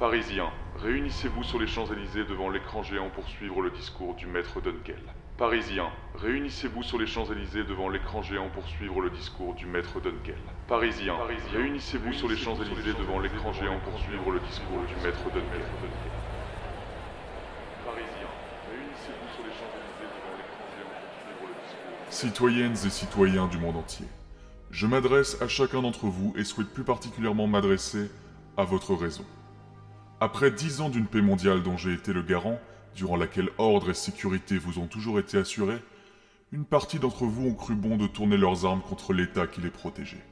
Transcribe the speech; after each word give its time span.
Parisiens, 0.00 0.48
réunissez-vous 0.78 1.44
sur 1.44 1.58
les 1.58 1.66
Champs-Élysées 1.66 2.24
devant 2.24 2.48
l'écran 2.48 2.82
géant 2.82 3.10
pour 3.10 3.28
suivre 3.28 3.60
le 3.60 3.70
discours 3.70 4.14
du 4.14 4.26
maître 4.26 4.58
Dunkel. 4.62 4.96
Parisiens, 5.36 5.90
réunissez-vous 6.14 6.82
sur 6.82 6.98
les 6.98 7.06
Champs-Élysées 7.06 7.64
devant 7.64 7.90
l'écran 7.90 8.22
géant 8.22 8.48
pour 8.48 8.66
suivre 8.66 9.02
le 9.02 9.10
discours 9.10 9.52
du 9.52 9.66
maître 9.66 10.00
Dunkel. 10.00 10.38
Parisiens, 10.66 11.16
réunissez-vous 11.52 12.14
sur 12.14 12.28
les 12.28 12.36
Champs-Élysées 12.38 12.94
devant 12.94 13.18
l'écran 13.18 13.52
géant 13.52 13.78
pour 13.84 14.00
suivre 14.00 14.30
le 14.30 14.40
discours 14.40 14.80
du 14.88 14.94
maître 15.04 15.22
Dunkel. 15.34 15.68
Parisiens, 17.84 18.32
réunissez-vous 18.72 19.28
sur 19.34 19.44
les 19.44 19.52
Champs-Élysées 19.52 20.08
devant 20.16 20.32
l'écran 20.40 20.64
géant 20.78 20.96
pour 20.96 21.12
suivre 21.20 21.44
le 21.44 21.54
discours. 21.60 22.08
Citoyennes 22.08 22.72
et 22.72 22.90
citoyens 22.90 23.48
du 23.48 23.58
monde 23.58 23.76
entier, 23.76 24.06
je 24.70 24.86
m'adresse 24.86 25.42
à 25.42 25.48
chacun 25.48 25.82
d'entre 25.82 26.06
vous 26.06 26.32
et 26.38 26.44
souhaite 26.44 26.72
plus 26.72 26.84
particulièrement 26.84 27.46
m'adresser 27.46 28.10
à 28.56 28.64
votre 28.64 28.94
raison. 28.94 29.26
Après 30.22 30.50
dix 30.50 30.82
ans 30.82 30.90
d'une 30.90 31.06
paix 31.06 31.22
mondiale 31.22 31.62
dont 31.62 31.78
j'ai 31.78 31.94
été 31.94 32.12
le 32.12 32.20
garant, 32.20 32.60
durant 32.94 33.16
laquelle 33.16 33.48
ordre 33.56 33.88
et 33.88 33.94
sécurité 33.94 34.58
vous 34.58 34.78
ont 34.78 34.86
toujours 34.86 35.18
été 35.18 35.38
assurés, 35.38 35.82
une 36.52 36.66
partie 36.66 36.98
d'entre 36.98 37.24
vous 37.24 37.46
ont 37.46 37.54
cru 37.54 37.74
bon 37.74 37.96
de 37.96 38.06
tourner 38.06 38.36
leurs 38.36 38.66
armes 38.66 38.82
contre 38.82 39.14
l'État 39.14 39.46
qui 39.46 39.62
les 39.62 39.70
protégeait. 39.70 40.22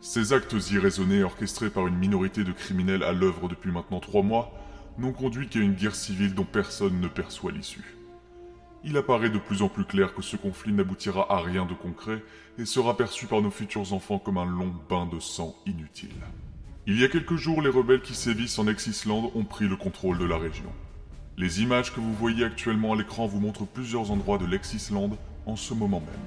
Ces 0.00 0.32
actes 0.32 0.56
irraisonnés, 0.72 1.22
orchestrés 1.22 1.70
par 1.70 1.86
une 1.86 1.96
minorité 1.96 2.42
de 2.42 2.50
criminels 2.50 3.04
à 3.04 3.12
l'œuvre 3.12 3.48
depuis 3.48 3.70
maintenant 3.70 4.00
trois 4.00 4.22
mois, 4.22 4.50
n'ont 4.98 5.12
conduit 5.12 5.46
qu'à 5.46 5.60
une 5.60 5.74
guerre 5.74 5.94
civile 5.94 6.34
dont 6.34 6.44
personne 6.44 7.00
ne 7.00 7.06
perçoit 7.06 7.52
l'issue. 7.52 7.96
Il 8.82 8.96
apparaît 8.96 9.30
de 9.30 9.38
plus 9.38 9.62
en 9.62 9.68
plus 9.68 9.84
clair 9.84 10.12
que 10.12 10.22
ce 10.22 10.36
conflit 10.36 10.72
n'aboutira 10.72 11.32
à 11.32 11.38
rien 11.40 11.66
de 11.66 11.74
concret 11.74 12.20
et 12.58 12.64
sera 12.64 12.96
perçu 12.96 13.26
par 13.26 13.42
nos 13.42 13.50
futurs 13.52 13.92
enfants 13.92 14.18
comme 14.18 14.38
un 14.38 14.46
long 14.46 14.74
bain 14.88 15.06
de 15.06 15.20
sang 15.20 15.54
inutile. 15.66 16.16
Il 16.86 16.98
y 16.98 17.04
a 17.04 17.08
quelques 17.08 17.36
jours, 17.36 17.60
les 17.60 17.68
rebelles 17.68 18.00
qui 18.00 18.14
sévissent 18.14 18.58
en 18.58 18.66
ex-Islande 18.66 19.30
ont 19.34 19.44
pris 19.44 19.68
le 19.68 19.76
contrôle 19.76 20.16
de 20.16 20.24
la 20.24 20.38
région. 20.38 20.72
Les 21.36 21.60
images 21.60 21.92
que 21.92 22.00
vous 22.00 22.14
voyez 22.14 22.42
actuellement 22.42 22.94
à 22.94 22.96
l'écran 22.96 23.26
vous 23.26 23.38
montrent 23.38 23.66
plusieurs 23.66 24.10
endroits 24.10 24.38
de 24.38 24.46
l'ex-Islande 24.46 25.18
en 25.44 25.56
ce 25.56 25.74
moment 25.74 26.00
même. 26.00 26.26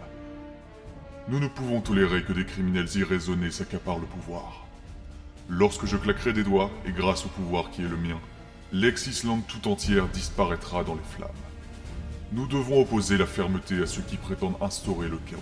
Nous 1.28 1.40
ne 1.40 1.48
pouvons 1.48 1.82
tolérer 1.82 2.24
que 2.24 2.34
des 2.34 2.46
criminels 2.46 2.88
irraisonnés 2.96 3.50
s'accaparent 3.50 3.98
le 3.98 4.06
pouvoir. 4.06 4.68
Lorsque 5.50 5.88
je 5.88 5.98
claquerai 5.98 6.34
des 6.34 6.44
doigts, 6.44 6.70
et 6.86 6.92
grâce 6.92 7.26
au 7.26 7.30
pouvoir 7.30 7.72
qui 7.72 7.82
est 7.82 7.90
le 7.90 7.98
mien, 7.98 8.20
l'ex-Islande 8.72 9.42
tout 9.48 9.68
entière 9.68 10.08
disparaîtra 10.08 10.84
dans 10.84 10.96
les 10.96 11.16
flammes. 11.16 11.30
Nous 12.32 12.46
devons 12.46 12.82
opposer 12.82 13.18
la 13.18 13.26
fermeté 13.26 13.82
à 13.82 13.88
ceux 13.88 14.04
qui 14.04 14.18
prétendent 14.18 14.58
instaurer 14.62 15.10
le 15.10 15.18
chaos. 15.26 15.40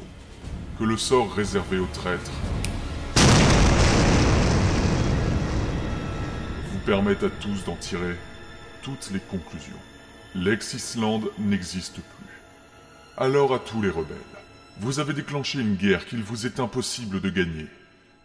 Que 0.80 0.86
le 0.86 0.98
sort 0.98 1.34
réservé 1.34 1.80
aux 1.80 1.90
traîtres 1.94 2.32
vous 6.82 6.88
permette 6.88 7.22
à 7.22 7.30
tous 7.30 7.64
d'en 7.66 7.76
tirer 7.76 8.16
toutes 8.82 9.12
les 9.12 9.20
conclusions. 9.20 9.78
L'ex-Islande 10.34 11.30
n'existe 11.38 11.98
plus. 11.98 12.42
Alors 13.18 13.54
à 13.54 13.60
tous 13.60 13.84
les 13.84 13.90
rebelles, 13.90 14.18
vous 14.80 15.00
avez 15.00 15.14
déclenché 15.14 15.60
une 15.60 15.76
guerre 15.76 16.08
qu'il 16.08 16.24
vous 16.24 16.48
est 16.48 16.60
impossible 16.60 17.22
de 17.22 17.30
gagner. 17.30 17.68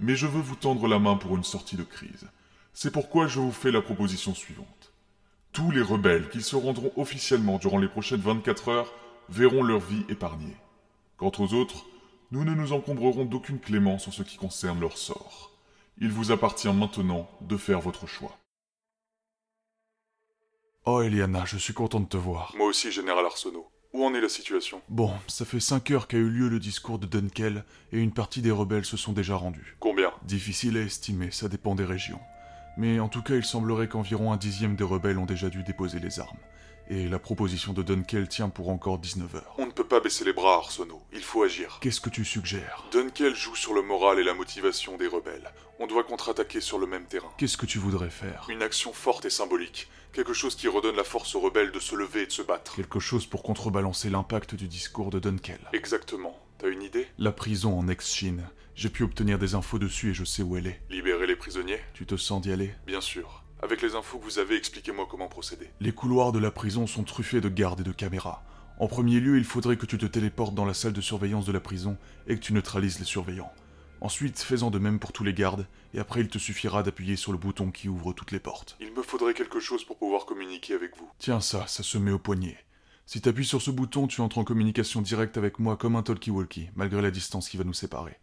Mais 0.01 0.17
je 0.17 0.27
veux 0.27 0.41
vous 0.41 0.57
tendre 0.57 0.89
la 0.89 0.99
main 0.99 1.17
pour 1.17 1.37
une 1.37 1.45
sortie 1.45 1.77
de 1.77 1.83
crise. 1.83 2.29
C'est 2.73 2.91
pourquoi 2.91 3.27
je 3.27 3.41
vous 3.41 3.53
fais 3.53 3.71
la 3.71 3.83
proposition 3.83 4.35
suivante. 4.35 4.93
Tous 5.53 5.71
les 5.71 5.83
rebelles 5.83 6.31
qui 6.31 6.41
se 6.41 6.57
rendront 6.57 6.93
officiellement 6.97 7.59
durant 7.59 7.79
les 7.79 7.89
prochaines 7.89 8.21
24 8.21 8.69
heures 8.69 8.95
verront 9.29 9.63
leur 9.63 9.81
vie 9.81 10.07
épargnée. 10.09 10.57
Quant 11.19 11.33
aux 11.41 11.53
autres, 11.53 11.85
nous 12.31 12.45
ne 12.45 12.55
nous 12.55 12.73
encombrerons 12.73 13.27
d'aucune 13.27 13.61
clémence 13.61 14.09
en 14.09 14.13
ce 14.13 14.23
qui 14.23 14.39
concerne 14.39 14.81
leur 14.81 14.97
sort. 14.97 15.51
Il 15.99 16.11
vous 16.11 16.33
appartient 16.33 16.73
maintenant 16.73 17.29
de 17.43 17.59
faire 17.59 17.81
votre 17.81 18.07
choix. 18.07 18.39
Oh 20.89 21.03
Eliana, 21.03 21.45
je 21.45 21.57
suis 21.59 21.75
content 21.75 21.99
de 21.99 22.07
te 22.07 22.17
voir. 22.17 22.55
Moi 22.57 22.69
aussi, 22.69 22.93
Général 22.93 23.27
Arsenault. 23.27 23.67
Où 23.93 24.05
en 24.05 24.15
est 24.15 24.21
la 24.21 24.29
situation? 24.29 24.81
Bon, 24.89 25.13
ça 25.27 25.45
fait 25.45 25.59
cinq 25.59 25.91
heures 25.91 26.07
qu'a 26.07 26.17
eu 26.17 26.29
lieu 26.29 26.49
le 26.49 26.61
discours 26.61 27.01
de 27.01 27.07
Dunkel 27.07 27.65
et 27.91 27.99
une 27.99 28.13
partie 28.13 28.41
des 28.41 28.53
rebelles 28.53 28.85
se 28.85 28.97
sont 28.97 29.13
déjà 29.13 29.35
rendus. 29.35 29.77
Combien? 29.81 30.13
Difficile 30.23 30.77
à 30.77 30.83
estimer, 30.83 31.33
ça 31.33 31.49
dépend 31.49 31.75
des 31.75 31.85
régions. 31.85 32.21
Mais 32.77 33.01
en 33.01 33.09
tout 33.09 33.23
cas, 33.23 33.35
il 33.35 33.45
semblerait 33.45 33.89
qu'environ 33.89 34.33
un 34.33 34.37
dixième 34.37 34.77
des 34.77 34.85
rebelles 34.85 35.19
ont 35.19 35.27
déjà 35.27 35.49
dû 35.49 35.65
déposer 35.65 35.99
les 35.99 36.21
armes. 36.21 36.39
Et 36.89 37.09
la 37.09 37.19
proposition 37.19 37.73
de 37.73 37.83
Dunkel 37.83 38.29
tient 38.29 38.49
pour 38.49 38.69
encore 38.69 38.99
19 38.99 39.35
heures. 39.35 39.55
On 39.59 39.67
ne 39.67 39.73
peut 39.73 39.87
pas 39.87 40.01
baisser 40.01 40.25
les 40.25 40.33
bras, 40.33 40.57
Arsenault. 40.57 41.03
Il 41.13 41.23
faut 41.23 41.43
agir. 41.43 41.79
Qu'est-ce 41.81 42.01
que 42.01 42.11
tu 42.11 42.25
suggères? 42.25 42.85
Dunkel 42.93 43.35
joue 43.35 43.57
sur 43.57 43.75
le 43.75 43.83
moral 43.83 44.21
et 44.21 44.25
la 44.25 44.35
motivation 44.35 44.97
des 44.97 45.09
rebelles. 45.09 45.51
On 45.81 45.87
doit 45.87 46.05
contre-attaquer 46.05 46.61
sur 46.61 46.79
le 46.79 46.87
même 46.87 47.07
terrain. 47.07 47.33
Qu'est-ce 47.39 47.57
que 47.57 47.67
tu 47.67 47.79
voudrais 47.79 48.11
faire? 48.11 48.47
Une 48.49 48.63
action 48.63 48.93
forte 48.93 49.25
et 49.25 49.31
symbolique. 49.31 49.89
Quelque 50.13 50.33
chose 50.33 50.55
qui 50.55 50.69
redonne 50.69 50.97
la 50.97 51.05
force 51.05 51.35
aux 51.35 51.41
rebelles 51.41 51.73
de 51.73 51.81
se 51.81 51.95
lever 51.95 52.23
et 52.23 52.27
de 52.27 52.33
se 52.33 52.43
battre. 52.43 52.77
Quelque 52.77 53.01
chose 53.01 53.27
pour 53.27 53.43
contrebalancer 53.43 54.09
l'impact 54.09 54.55
du 54.55 54.69
discours 54.69 55.11
de 55.11 55.19
Dunkel. 55.19 55.61
Exactement. 55.73 56.41
T'as 56.59 56.69
une 56.69 56.83
idée? 56.83 57.09
La 57.19 57.33
prison 57.33 57.79
en 57.79 57.89
ex-Chine. 57.89 58.49
J'ai 58.77 58.91
pu 58.91 59.03
obtenir 59.03 59.39
des 59.39 59.55
infos 59.55 59.79
dessus 59.79 60.11
et 60.11 60.15
je 60.15 60.25
sais 60.25 60.43
où 60.43 60.57
elle 60.57 60.69
est. 60.69 60.81
Libérer 60.89 61.27
les 61.27 61.37
prisonniers? 61.37 61.81
Tu 61.95 62.07
te 62.07 62.17
sens 62.17 62.41
d'y 62.41 62.53
aller? 62.53 62.73
Bien 62.87 63.01
sûr. 63.01 63.43
Avec 63.63 63.81
les 63.81 63.95
infos 63.95 64.19
que 64.19 64.25
vous 64.25 64.39
avez, 64.39 64.57
expliquez-moi 64.57 65.07
comment 65.11 65.29
procéder. 65.29 65.71
Les 65.81 65.93
couloirs 65.93 66.33
de 66.33 66.39
la 66.39 66.51
prison 66.51 66.87
sont 66.87 67.05
truffés 67.05 67.41
de 67.41 67.49
gardes 67.49 67.81
et 67.81 67.85
de 67.85 67.93
caméras. 67.93 68.43
En 68.79 68.87
premier 68.87 69.19
lieu, 69.19 69.39
il 69.39 69.45
faudrait 69.45 69.79
que 69.79 69.87
tu 69.87 69.97
te 69.97 70.05
téléportes 70.05 70.55
dans 70.55 70.67
la 70.67 70.75
salle 70.75 70.93
de 70.93 71.01
surveillance 71.01 71.47
de 71.47 71.53
la 71.53 71.61
prison 71.61 71.97
et 72.27 72.35
que 72.35 72.41
tu 72.41 72.53
neutralises 72.53 72.99
les 72.99 73.07
surveillants. 73.07 73.53
Ensuite, 74.03 74.39
fais-en 74.39 74.71
de 74.71 74.79
même 74.79 74.99
pour 74.99 75.13
tous 75.13 75.25
les 75.25 75.33
gardes, 75.33 75.67
et 75.95 75.99
après 75.99 76.21
il 76.21 76.29
te 76.29 76.37
suffira 76.37 76.83
d'appuyer 76.83 77.17
sur 77.17 77.33
le 77.33 77.39
bouton 77.39 77.71
qui 77.71 77.89
ouvre 77.89 78.13
toutes 78.13 78.33
les 78.33 78.41
portes. 78.41 78.77
Il 78.79 78.93
me 78.93 79.03
faudrait 79.03 79.33
quelque 79.33 79.59
chose 79.59 79.85
pour 79.85 79.97
pouvoir 79.97 80.27
communiquer 80.27 80.75
avec 80.75 80.95
vous. 80.99 81.09
Tiens 81.19 81.41
ça, 81.41 81.67
ça 81.67 81.83
se 81.83 81.97
met 81.97 82.13
au 82.13 82.19
poignet. 82.19 82.59
Si 83.07 83.23
t'appuies 83.23 83.47
sur 83.47 83.63
ce 83.63 83.71
bouton, 83.71 84.07
tu 84.07 84.21
entres 84.21 84.37
en 84.37 84.45
communication 84.45 85.01
directe 85.01 85.39
avec 85.39 85.59
moi 85.59 85.79
comme 85.79 85.97
un 85.97 86.03
talkie-walkie, 86.03 86.69
malgré 86.75 87.01
la 87.01 87.11
distance 87.11 87.49
qui 87.49 87.57
va 87.57 87.65
nous 87.65 87.73
séparer. 87.73 88.19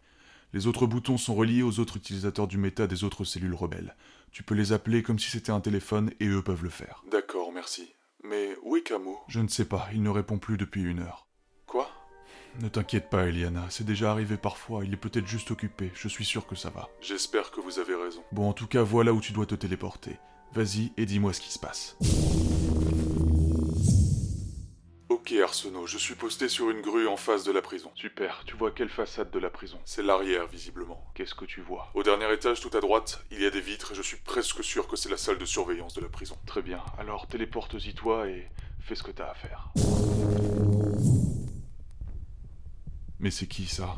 Les 0.54 0.68
autres 0.68 0.86
boutons 0.86 1.18
sont 1.18 1.34
reliés 1.34 1.64
aux 1.64 1.80
autres 1.80 1.96
utilisateurs 1.96 2.46
du 2.46 2.58
méta 2.58 2.86
des 2.86 3.02
autres 3.02 3.24
cellules 3.24 3.56
rebelles. 3.56 3.96
Tu 4.30 4.44
peux 4.44 4.54
les 4.54 4.72
appeler 4.72 5.02
comme 5.02 5.18
si 5.18 5.28
c'était 5.28 5.50
un 5.50 5.60
téléphone 5.60 6.12
et 6.20 6.28
eux 6.28 6.42
peuvent 6.42 6.62
le 6.62 6.70
faire. 6.70 7.02
D'accord, 7.10 7.50
merci. 7.52 7.92
Mais 8.22 8.50
où 8.62 8.76
est 8.76 8.82
Camo? 8.82 9.18
Je 9.26 9.40
ne 9.40 9.48
sais 9.48 9.64
pas, 9.64 9.88
il 9.92 10.00
ne 10.00 10.10
répond 10.10 10.38
plus 10.38 10.56
depuis 10.56 10.84
une 10.84 11.00
heure. 11.00 11.26
Quoi? 11.66 11.90
Ne 12.60 12.68
t'inquiète 12.68 13.10
pas, 13.10 13.26
Eliana, 13.26 13.66
c'est 13.68 13.84
déjà 13.84 14.12
arrivé 14.12 14.36
parfois, 14.36 14.84
il 14.84 14.92
est 14.92 14.96
peut-être 14.96 15.26
juste 15.26 15.50
occupé, 15.50 15.90
je 15.96 16.06
suis 16.06 16.24
sûr 16.24 16.46
que 16.46 16.54
ça 16.54 16.70
va. 16.70 16.88
J'espère 17.00 17.50
que 17.50 17.60
vous 17.60 17.80
avez 17.80 17.96
raison. 17.96 18.22
Bon, 18.30 18.48
en 18.48 18.52
tout 18.52 18.68
cas, 18.68 18.84
voilà 18.84 19.12
où 19.12 19.20
tu 19.20 19.32
dois 19.32 19.46
te 19.46 19.56
téléporter. 19.56 20.20
Vas-y 20.52 20.92
et 20.96 21.04
dis-moi 21.04 21.32
ce 21.32 21.40
qui 21.40 21.50
se 21.52 21.58
passe. 21.58 21.96
Ok, 25.34 25.40
Arsenault, 25.40 25.86
je 25.86 25.98
suis 25.98 26.14
posté 26.14 26.48
sur 26.48 26.70
une 26.70 26.80
grue 26.80 27.08
en 27.08 27.16
face 27.16 27.42
de 27.42 27.50
la 27.50 27.60
prison. 27.60 27.90
Super, 27.96 28.42
tu 28.46 28.56
vois 28.56 28.70
quelle 28.70 28.88
façade 28.88 29.32
de 29.32 29.38
la 29.40 29.50
prison? 29.50 29.80
C'est 29.84 30.02
l'arrière, 30.02 30.46
visiblement. 30.46 31.04
Qu'est-ce 31.14 31.34
que 31.34 31.44
tu 31.44 31.60
vois? 31.60 31.90
Au 31.94 32.04
dernier 32.04 32.32
étage, 32.32 32.60
tout 32.60 32.70
à 32.76 32.80
droite, 32.80 33.24
il 33.32 33.40
y 33.40 33.46
a 33.46 33.50
des 33.50 33.60
vitres 33.60 33.92
et 33.92 33.94
je 33.96 34.02
suis 34.02 34.18
presque 34.18 34.62
sûr 34.62 34.86
que 34.86 34.94
c'est 34.94 35.08
la 35.08 35.16
salle 35.16 35.38
de 35.38 35.44
surveillance 35.44 35.94
de 35.94 36.02
la 36.02 36.08
prison. 36.08 36.38
Très 36.46 36.62
bien, 36.62 36.80
alors 36.98 37.26
téléporte-y 37.26 37.94
toi 37.94 38.28
et 38.28 38.48
fais 38.80 38.94
ce 38.94 39.02
que 39.02 39.10
t'as 39.10 39.30
à 39.30 39.34
faire. 39.34 39.72
Mais 43.18 43.32
c'est 43.32 43.48
qui 43.48 43.66
ça? 43.66 43.96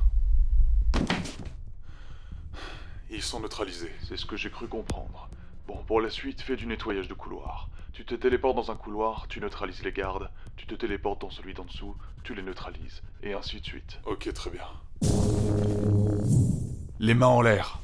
Ils 3.11 3.23
sont 3.23 3.41
neutralisés. 3.41 3.93
C'est 4.09 4.17
ce 4.17 4.25
que 4.25 4.37
j'ai 4.37 4.51
cru 4.51 4.69
comprendre. 4.69 5.29
Bon, 5.67 5.85
pour 5.85 6.01
la 6.01 6.09
suite, 6.09 6.41
fais 6.41 6.57
du 6.57 6.67
nettoyage 6.67 7.09
de 7.09 7.15
couloir. 7.15 7.69
Tu 7.97 8.05
te 8.05 8.15
téléportes 8.15 8.57
dans 8.57 8.71
un 8.71 8.77
couloir, 8.77 9.27
tu 9.27 9.41
neutralises 9.41 9.83
les 9.83 9.91
gardes, 9.91 10.29
tu 10.59 10.67
te 10.67 10.75
téléportes 10.75 11.23
dans 11.23 11.31
celui 11.31 11.55
d'en 11.55 11.65
dessous, 11.65 11.97
tu 12.25 12.35
les 12.35 12.43
neutralises, 12.43 13.03
et 13.23 13.33
ainsi 13.33 13.59
de 13.59 13.65
suite. 13.65 14.01
Ok, 14.05 14.31
très 14.35 14.51
bien. 14.51 14.67
Les 16.99 17.15
mains 17.15 17.29
en 17.29 17.41
l'air. 17.41 17.79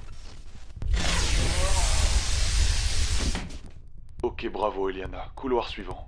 Ok, 4.23 4.47
bravo 4.53 4.91
Eliana. 4.91 5.31
Couloir 5.35 5.67
suivant. 5.67 6.07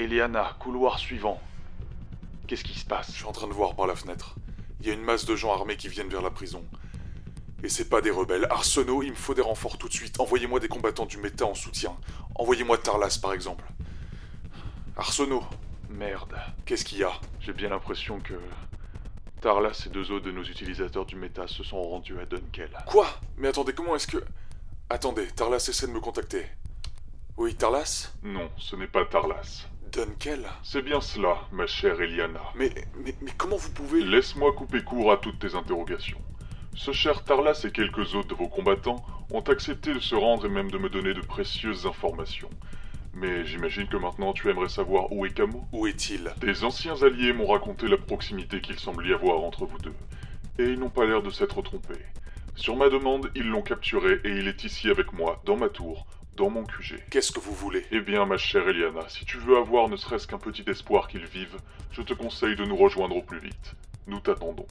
Eliana, 0.00 0.56
couloir 0.58 0.98
suivant. 0.98 1.40
Qu'est-ce 2.48 2.64
qui 2.64 2.76
se 2.76 2.80
Je 2.82 2.86
passe 2.86 3.12
suis 3.12 3.24
en 3.24 3.32
train 3.32 3.46
de 3.46 3.52
voir 3.52 3.76
par 3.76 3.86
la 3.86 3.94
fenêtre. 3.94 4.34
Il 4.80 4.88
y 4.88 4.90
a 4.90 4.94
une 4.94 5.02
masse 5.02 5.26
de 5.26 5.36
gens 5.36 5.52
armés 5.52 5.76
qui 5.76 5.86
viennent 5.86 6.08
vers 6.08 6.22
la 6.22 6.30
prison. 6.30 6.64
Et 7.64 7.68
c'est 7.68 7.88
pas 7.88 8.00
des 8.00 8.10
rebelles. 8.10 8.46
Arsenault, 8.50 9.02
il 9.02 9.10
me 9.10 9.16
faut 9.16 9.34
des 9.34 9.42
renforts 9.42 9.78
tout 9.78 9.88
de 9.88 9.92
suite. 9.92 10.20
Envoyez-moi 10.20 10.60
des 10.60 10.68
combattants 10.68 11.06
du 11.06 11.18
méta 11.18 11.44
en 11.44 11.54
soutien. 11.54 11.96
Envoyez-moi 12.36 12.78
Tarlas, 12.78 13.18
par 13.20 13.32
exemple. 13.32 13.64
Arsenault, 14.96 15.44
Merde. 15.90 16.36
qu'est-ce 16.66 16.84
qu'il 16.84 16.98
y 16.98 17.04
a? 17.04 17.12
J'ai 17.40 17.52
bien 17.52 17.68
l'impression 17.70 18.20
que 18.20 18.34
Tarlas 19.40 19.84
et 19.86 19.88
deux 19.88 20.10
autres 20.10 20.26
de 20.26 20.32
nos 20.32 20.42
utilisateurs 20.42 21.06
du 21.06 21.16
méta 21.16 21.46
se 21.48 21.62
sont 21.64 21.82
rendus 21.82 22.18
à 22.20 22.26
Dunkel. 22.26 22.70
Quoi? 22.86 23.06
Mais 23.36 23.48
attendez, 23.48 23.72
comment 23.72 23.94
est-ce 23.96 24.06
que... 24.06 24.22
Attendez, 24.90 25.26
Tarlas 25.28 25.66
essaie 25.68 25.86
de 25.86 25.92
me 25.92 26.00
contacter. 26.00 26.46
Oui, 27.36 27.54
Tarlas? 27.54 28.12
Non, 28.22 28.50
ce 28.56 28.74
n'est 28.76 28.86
pas 28.88 29.04
Tarlas. 29.04 29.66
Dunkel? 29.92 30.46
C'est 30.62 30.82
bien 30.82 31.00
cela, 31.00 31.38
ma 31.52 31.66
chère 31.66 32.00
Eliana. 32.00 32.40
mais, 32.54 32.72
mais, 32.96 33.14
mais 33.20 33.32
comment 33.36 33.56
vous 33.56 33.70
pouvez... 33.70 34.02
Laisse-moi 34.02 34.52
couper 34.52 34.82
court 34.82 35.12
à 35.12 35.16
toutes 35.16 35.38
tes 35.38 35.54
interrogations. 35.54 36.20
Ce 36.78 36.92
cher 36.92 37.24
Tarlas 37.24 37.64
et 37.64 37.72
quelques 37.72 38.14
autres 38.14 38.28
de 38.28 38.34
vos 38.36 38.46
combattants 38.46 39.04
ont 39.32 39.40
accepté 39.40 39.92
de 39.92 39.98
se 39.98 40.14
rendre 40.14 40.46
et 40.46 40.48
même 40.48 40.70
de 40.70 40.78
me 40.78 40.88
donner 40.88 41.12
de 41.12 41.20
précieuses 41.20 41.86
informations. 41.86 42.48
Mais 43.14 43.44
j'imagine 43.44 43.88
que 43.88 43.96
maintenant 43.96 44.32
tu 44.32 44.48
aimerais 44.48 44.68
savoir 44.68 45.10
où 45.10 45.26
est 45.26 45.34
Camo 45.34 45.64
Où 45.72 45.88
est-il? 45.88 46.32
Des 46.38 46.62
anciens 46.62 47.02
alliés 47.02 47.32
m'ont 47.32 47.48
raconté 47.48 47.88
la 47.88 47.96
proximité 47.96 48.60
qu'il 48.60 48.78
semble 48.78 49.08
y 49.08 49.12
avoir 49.12 49.40
entre 49.40 49.66
vous 49.66 49.78
deux. 49.78 49.94
Et 50.60 50.66
ils 50.66 50.78
n'ont 50.78 50.88
pas 50.88 51.04
l'air 51.04 51.20
de 51.20 51.30
s'être 51.30 51.60
trompés. 51.62 51.98
Sur 52.54 52.76
ma 52.76 52.88
demande, 52.88 53.28
ils 53.34 53.48
l'ont 53.48 53.62
capturé 53.62 54.20
et 54.22 54.30
il 54.30 54.46
est 54.46 54.62
ici 54.62 54.88
avec 54.88 55.12
moi, 55.12 55.42
dans 55.46 55.56
ma 55.56 55.68
tour, 55.70 56.06
dans 56.36 56.48
mon 56.48 56.62
QG. 56.62 57.02
Qu'est-ce 57.10 57.32
que 57.32 57.40
vous 57.40 57.54
voulez? 57.54 57.84
Eh 57.90 58.00
bien, 58.00 58.24
ma 58.24 58.36
chère 58.36 58.68
Eliana, 58.68 59.08
si 59.08 59.24
tu 59.24 59.38
veux 59.38 59.56
avoir 59.56 59.88
ne 59.88 59.96
serait-ce 59.96 60.28
qu'un 60.28 60.38
petit 60.38 60.64
espoir 60.68 61.08
qu'il 61.08 61.26
vive, 61.26 61.56
je 61.90 62.02
te 62.02 62.14
conseille 62.14 62.54
de 62.54 62.64
nous 62.64 62.76
rejoindre 62.76 63.16
au 63.16 63.22
plus 63.22 63.40
vite. 63.40 63.74
Nous 64.06 64.20
t'attendons. 64.20 64.66